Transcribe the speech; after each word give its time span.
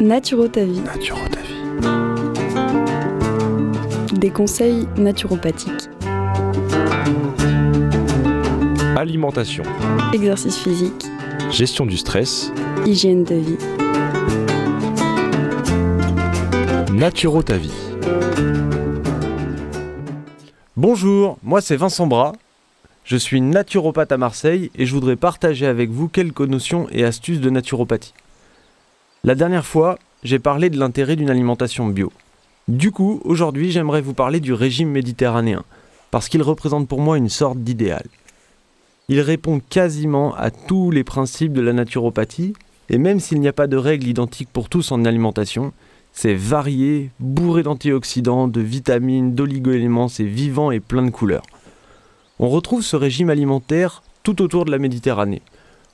Naturo 0.00 0.48
ta 0.48 0.64
vie. 0.64 0.80
Naturo 0.80 1.20
ta 1.30 1.40
vie. 1.42 1.60
Des 4.18 4.30
conseils 4.30 4.88
naturopathiques. 4.96 5.90
Alimentation. 8.96 9.62
Exercice 10.14 10.56
physique. 10.56 11.04
Gestion 11.50 11.84
du 11.84 11.98
stress. 11.98 12.50
Hygiène 12.86 13.24
de 13.24 13.34
vie. 13.34 13.58
Naturo 16.94 17.42
ta 17.42 17.58
vie. 17.58 17.74
Bonjour, 20.78 21.36
moi 21.42 21.60
c'est 21.60 21.76
Vincent 21.76 22.06
Bras. 22.06 22.32
Je 23.04 23.18
suis 23.18 23.42
naturopathe 23.42 24.12
à 24.12 24.16
Marseille 24.16 24.70
et 24.76 24.86
je 24.86 24.94
voudrais 24.94 25.16
partager 25.16 25.66
avec 25.66 25.90
vous 25.90 26.08
quelques 26.08 26.40
notions 26.40 26.86
et 26.90 27.04
astuces 27.04 27.40
de 27.40 27.50
naturopathie. 27.50 28.14
La 29.22 29.34
dernière 29.34 29.66
fois, 29.66 29.98
j'ai 30.22 30.38
parlé 30.38 30.70
de 30.70 30.78
l'intérêt 30.78 31.14
d'une 31.14 31.28
alimentation 31.28 31.86
bio. 31.86 32.10
Du 32.68 32.90
coup, 32.90 33.20
aujourd'hui, 33.24 33.70
j'aimerais 33.70 34.00
vous 34.00 34.14
parler 34.14 34.40
du 34.40 34.54
régime 34.54 34.88
méditerranéen, 34.88 35.62
parce 36.10 36.30
qu'il 36.30 36.40
représente 36.40 36.88
pour 36.88 37.02
moi 37.02 37.18
une 37.18 37.28
sorte 37.28 37.58
d'idéal. 37.58 38.06
Il 39.10 39.20
répond 39.20 39.60
quasiment 39.60 40.34
à 40.36 40.50
tous 40.50 40.90
les 40.90 41.04
principes 41.04 41.52
de 41.52 41.60
la 41.60 41.74
naturopathie, 41.74 42.54
et 42.88 42.96
même 42.96 43.20
s'il 43.20 43.40
n'y 43.40 43.48
a 43.48 43.52
pas 43.52 43.66
de 43.66 43.76
règles 43.76 44.08
identiques 44.08 44.48
pour 44.50 44.70
tous 44.70 44.90
en 44.90 45.04
alimentation, 45.04 45.74
c'est 46.12 46.34
varié, 46.34 47.10
bourré 47.20 47.62
d'antioxydants, 47.62 48.48
de 48.48 48.62
vitamines, 48.62 49.34
d'oligo-éléments, 49.34 50.08
c'est 50.08 50.24
vivant 50.24 50.70
et 50.70 50.80
plein 50.80 51.02
de 51.02 51.10
couleurs. 51.10 51.44
On 52.38 52.48
retrouve 52.48 52.80
ce 52.82 52.96
régime 52.96 53.28
alimentaire 53.28 54.02
tout 54.22 54.40
autour 54.40 54.64
de 54.64 54.70
la 54.70 54.78
Méditerranée. 54.78 55.42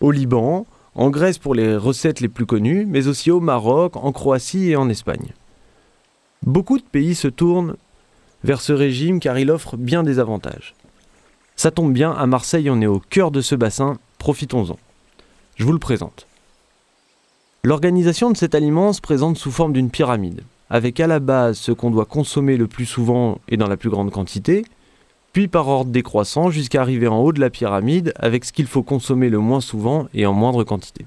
Au 0.00 0.12
Liban, 0.12 0.66
en 0.94 1.10
Grèce 1.10 1.38
pour 1.38 1.54
les 1.54 1.76
recettes 1.76 2.20
les 2.20 2.28
plus 2.28 2.46
connues, 2.46 2.86
mais 2.86 3.06
aussi 3.06 3.30
au 3.30 3.40
Maroc, 3.40 3.96
en 3.96 4.12
Croatie 4.12 4.70
et 4.70 4.76
en 4.76 4.88
Espagne. 4.88 5.32
Beaucoup 6.42 6.78
de 6.78 6.84
pays 6.84 7.14
se 7.14 7.28
tournent 7.28 7.76
vers 8.44 8.60
ce 8.60 8.72
régime 8.72 9.20
car 9.20 9.38
il 9.38 9.50
offre 9.50 9.76
bien 9.76 10.02
des 10.02 10.18
avantages. 10.18 10.74
Ça 11.56 11.70
tombe 11.70 11.92
bien, 11.92 12.12
à 12.12 12.26
Marseille 12.26 12.70
on 12.70 12.80
est 12.80 12.86
au 12.86 13.00
cœur 13.00 13.30
de 13.30 13.40
ce 13.40 13.54
bassin, 13.54 13.98
profitons-en. 14.18 14.78
Je 15.56 15.64
vous 15.64 15.72
le 15.72 15.78
présente. 15.78 16.26
L'organisation 17.64 18.30
de 18.30 18.36
cet 18.36 18.54
aliment 18.54 18.92
se 18.92 19.00
présente 19.00 19.36
sous 19.36 19.50
forme 19.50 19.72
d'une 19.72 19.90
pyramide, 19.90 20.42
avec 20.70 21.00
à 21.00 21.08
la 21.08 21.18
base 21.18 21.58
ce 21.58 21.72
qu'on 21.72 21.90
doit 21.90 22.04
consommer 22.04 22.56
le 22.56 22.68
plus 22.68 22.86
souvent 22.86 23.40
et 23.48 23.56
dans 23.56 23.66
la 23.66 23.76
plus 23.76 23.90
grande 23.90 24.12
quantité, 24.12 24.64
par 25.46 25.68
ordre 25.68 25.92
décroissant 25.92 26.50
jusqu'à 26.50 26.80
arriver 26.80 27.06
en 27.06 27.18
haut 27.18 27.32
de 27.32 27.40
la 27.40 27.50
pyramide 27.50 28.12
avec 28.16 28.44
ce 28.44 28.52
qu'il 28.52 28.66
faut 28.66 28.82
consommer 28.82 29.28
le 29.28 29.38
moins 29.38 29.60
souvent 29.60 30.08
et 30.14 30.26
en 30.26 30.32
moindre 30.32 30.64
quantité. 30.64 31.04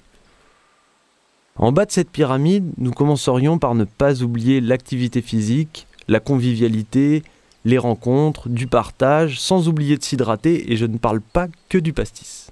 En 1.58 1.72
bas 1.72 1.86
de 1.86 1.92
cette 1.92 2.10
pyramide, 2.10 2.72
nous 2.78 2.92
commencerions 2.92 3.58
par 3.58 3.76
ne 3.76 3.84
pas 3.84 4.22
oublier 4.22 4.62
l'activité 4.62 5.22
physique, 5.22 5.88
la 6.08 6.20
convivialité, 6.20 7.24
les 7.66 7.78
rencontres, 7.78 8.48
du 8.48 8.68
partage, 8.68 9.40
sans 9.40 9.68
oublier 9.68 9.98
de 9.98 10.04
s'hydrater, 10.04 10.72
et 10.72 10.78
je 10.78 10.86
ne 10.86 10.98
parle 10.98 11.22
pas 11.22 11.48
que 11.70 11.78
du 11.78 11.94
pastis. 11.94 12.50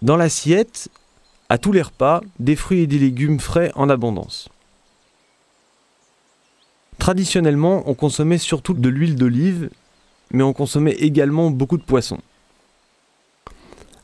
Dans 0.00 0.16
l'assiette, 0.16 0.88
à 1.48 1.58
tous 1.58 1.72
les 1.72 1.82
repas, 1.82 2.20
des 2.38 2.56
fruits 2.56 2.82
et 2.82 2.86
des 2.86 2.98
légumes 2.98 3.40
frais 3.40 3.72
en 3.74 3.88
abondance. 3.88 4.48
Traditionnellement, 7.08 7.84
on 7.86 7.94
consommait 7.94 8.36
surtout 8.36 8.74
de 8.74 8.88
l'huile 8.90 9.16
d'olive, 9.16 9.70
mais 10.30 10.42
on 10.42 10.52
consommait 10.52 10.92
également 10.92 11.50
beaucoup 11.50 11.78
de 11.78 11.82
poissons. 11.82 12.18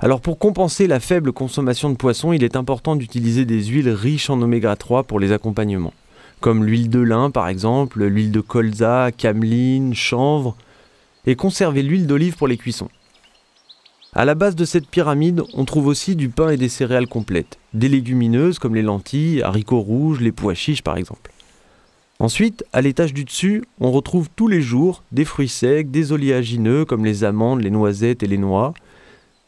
Alors 0.01 0.23
pour 0.23 0.39
compenser 0.39 0.87
la 0.87 1.01
faible 1.01 1.31
consommation 1.33 1.91
de 1.91 1.97
poissons, 1.97 2.33
il 2.33 2.43
est 2.43 2.57
important 2.57 2.97
d'utiliser 2.97 3.45
des 3.45 3.63
huiles 3.63 3.91
riches 3.91 4.31
en 4.31 4.41
oméga 4.41 4.75
3 4.75 5.03
pour 5.03 5.21
les 5.21 5.33
accompagnements, 5.33 5.93
comme 6.41 6.65
l'huile 6.65 6.89
de 6.89 7.01
lin 7.01 7.31
par 7.31 7.49
exemple, 7.49 8.03
l'huile 8.03 8.33
de 8.33 8.41
colza, 8.41 9.11
cameline, 9.15 9.93
chanvre, 9.93 10.57
et 11.27 11.37
conserver 11.37 11.83
l'huile 11.83 12.07
d'olive 12.07 12.37
pour 12.37 12.49
les 12.49 12.57
cuissons. 12.57 12.89
À 14.15 14.25
la 14.25 14.35
base 14.35 14.57
de 14.57 14.65
cette 14.65 14.89
pyramide, 14.89 15.43
on 15.53 15.67
trouve 15.67 15.89
aussi 15.89 16.17
du 16.17 16.31
pain 16.31 16.49
et 16.49 16.57
des 16.57 16.71
céréales 16.71 17.09
complètes, 17.09 17.59
des 17.75 17.91
légumineuses 17.91 18.59
comme 18.59 18.75
les 18.75 18.81
lentilles, 18.81 19.43
haricots 19.43 19.83
rouges, 19.83 20.23
les 20.23 20.33
pois 20.33 20.55
chiches 20.55 20.81
par 20.81 20.97
exemple. 20.97 21.34
Ensuite, 22.21 22.65
à 22.73 22.81
l'étage 22.81 23.13
du 23.13 23.25
dessus, 23.25 23.65
on 23.81 23.91
retrouve 23.91 24.29
tous 24.35 24.47
les 24.47 24.63
jours 24.63 25.03
des 25.11 25.25
fruits 25.25 25.49
secs, 25.49 25.91
des 25.91 26.13
oléagineux 26.13 26.85
comme 26.85 27.05
les 27.05 27.25
amandes, 27.25 27.61
les 27.61 27.71
noisettes 27.71 28.23
et 28.23 28.29
les 28.29 28.39
noix, 28.39 28.73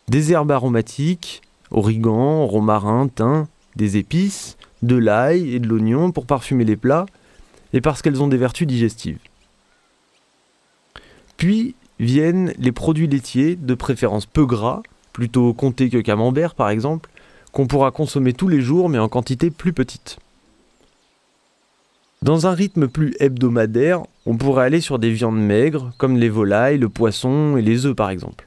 des 0.09 0.33
herbes 0.33 0.51
aromatiques, 0.51 1.43
origan, 1.71 2.47
romarin, 2.47 3.09
thym, 3.09 3.47
des 3.77 3.97
épices, 3.97 4.57
de 4.83 4.97
l'ail 4.97 5.55
et 5.55 5.61
de 5.61 5.69
l'oignon 5.69 6.11
pour 6.11 6.27
parfumer 6.27 6.65
les 6.65 6.77
plats, 6.77 7.07
et 7.73 7.81
parce 7.81 8.03
qu'elles 8.03 8.23
ont 8.23 8.29
des 8.29 8.37
vertus 8.37 8.67
digestives. 8.67 9.19
Puis 11.37 11.75
viennent 12.01 12.53
les 12.59 12.73
produits 12.73 13.07
laitiers, 13.07 13.57
de 13.57 13.75
préférence 13.75 14.27
peu 14.27 14.45
gras, 14.45 14.83
plutôt 15.13 15.55
comptés 15.55 15.89
que 15.89 15.99
camembert 15.99 16.55
par 16.55 16.71
exemple, 16.71 17.11
qu'on 17.53 17.67
pourra 17.67 17.91
consommer 17.91 18.33
tous 18.33 18.49
les 18.49 18.61
jours 18.61 18.89
mais 18.89 18.99
en 18.99 19.09
quantité 19.09 19.51
plus 19.51 19.73
petite. 19.73 20.19
Dans 22.23 22.47
un 22.47 22.53
rythme 22.53 22.89
plus 22.89 23.15
hebdomadaire, 23.21 24.03
on 24.25 24.37
pourrait 24.37 24.65
aller 24.65 24.81
sur 24.81 24.99
des 24.99 25.11
viandes 25.13 25.39
maigres, 25.39 25.93
comme 25.99 26.17
les 26.17 26.29
volailles, 26.29 26.79
le 26.79 26.89
poisson 26.89 27.57
et 27.57 27.63
les 27.63 27.87
œufs 27.87 27.95
par 27.95 28.11
exemple. 28.11 28.47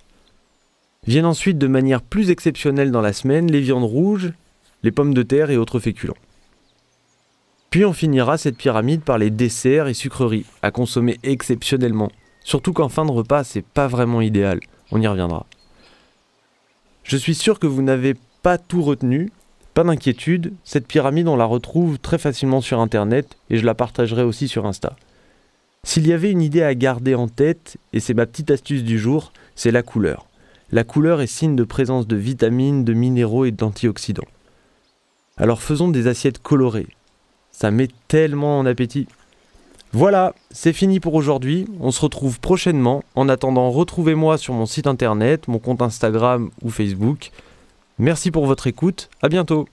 Viennent 1.07 1.25
ensuite 1.25 1.57
de 1.57 1.67
manière 1.67 2.01
plus 2.01 2.29
exceptionnelle 2.29 2.91
dans 2.91 3.01
la 3.01 3.13
semaine 3.13 3.49
les 3.49 3.61
viandes 3.61 3.83
rouges, 3.83 4.33
les 4.83 4.91
pommes 4.91 5.13
de 5.13 5.23
terre 5.23 5.49
et 5.49 5.57
autres 5.57 5.79
féculents. 5.79 6.17
Puis 7.69 7.85
on 7.85 7.93
finira 7.93 8.37
cette 8.37 8.57
pyramide 8.57 9.01
par 9.01 9.17
les 9.17 9.29
desserts 9.29 9.87
et 9.87 9.93
sucreries, 9.93 10.45
à 10.61 10.71
consommer 10.71 11.19
exceptionnellement, 11.23 12.11
surtout 12.43 12.73
qu'en 12.73 12.89
fin 12.89 13.05
de 13.05 13.11
repas 13.11 13.43
c'est 13.43 13.65
pas 13.65 13.87
vraiment 13.87 14.21
idéal, 14.21 14.59
on 14.91 14.99
y 14.99 15.07
reviendra. 15.07 15.45
Je 17.03 17.17
suis 17.17 17.35
sûr 17.35 17.59
que 17.59 17.67
vous 17.67 17.83
n'avez 17.83 18.15
pas 18.41 18.57
tout 18.57 18.81
retenu, 18.81 19.31
pas 19.79 19.85
d'inquiétude, 19.85 20.51
cette 20.65 20.87
pyramide 20.87 21.29
on 21.29 21.37
la 21.37 21.45
retrouve 21.45 21.99
très 21.99 22.17
facilement 22.17 22.59
sur 22.59 22.81
internet 22.81 23.37
et 23.49 23.57
je 23.57 23.65
la 23.65 23.73
partagerai 23.73 24.23
aussi 24.23 24.49
sur 24.49 24.65
Insta. 24.65 24.97
S'il 25.83 26.05
y 26.05 26.11
avait 26.11 26.31
une 26.31 26.41
idée 26.41 26.63
à 26.63 26.75
garder 26.75 27.15
en 27.15 27.29
tête, 27.29 27.77
et 27.93 28.01
c'est 28.01 28.13
ma 28.13 28.25
petite 28.25 28.51
astuce 28.51 28.83
du 28.83 28.99
jour, 28.99 29.31
c'est 29.55 29.71
la 29.71 29.81
couleur. 29.81 30.27
La 30.73 30.83
couleur 30.83 31.21
est 31.21 31.27
signe 31.27 31.55
de 31.55 31.63
présence 31.63 32.07
de 32.07 32.17
vitamines, 32.17 32.83
de 32.83 32.91
minéraux 32.91 33.45
et 33.45 33.51
d'antioxydants. 33.51 34.27
Alors 35.37 35.61
faisons 35.61 35.87
des 35.87 36.07
assiettes 36.07 36.39
colorées. 36.39 36.89
Ça 37.53 37.71
met 37.71 37.87
tellement 38.09 38.59
en 38.59 38.65
appétit. 38.65 39.07
Voilà, 39.93 40.35
c'est 40.51 40.73
fini 40.73 40.99
pour 40.99 41.13
aujourd'hui. 41.13 41.69
On 41.79 41.91
se 41.91 42.01
retrouve 42.01 42.41
prochainement. 42.41 43.01
En 43.15 43.29
attendant, 43.29 43.71
retrouvez-moi 43.71 44.37
sur 44.37 44.53
mon 44.53 44.65
site 44.65 44.87
internet, 44.87 45.47
mon 45.47 45.59
compte 45.59 45.81
Instagram 45.81 46.49
ou 46.63 46.69
Facebook. 46.69 47.31
Merci 47.99 48.31
pour 48.31 48.45
votre 48.45 48.67
écoute. 48.67 49.09
À 49.21 49.27
bientôt. 49.27 49.67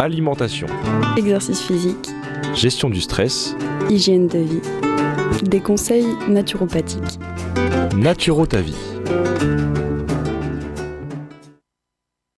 Alimentation. 0.00 0.66
Exercice 1.16 1.62
physique. 1.62 2.10
Gestion 2.54 2.90
du 2.90 3.00
stress. 3.00 3.56
Hygiène 3.88 4.26
de 4.26 4.38
vie. 4.38 4.62
Des 5.44 5.60
conseils 5.60 6.08
naturopathiques. 6.28 7.18
Naturo 7.96 8.44
ta 8.44 8.60
vie. 8.60 8.76